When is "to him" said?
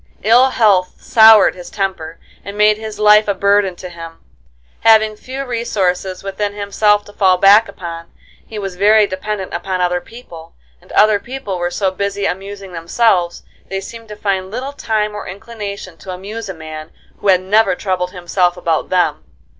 3.75-4.17